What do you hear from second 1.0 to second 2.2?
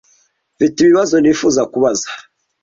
nifuza kubaza.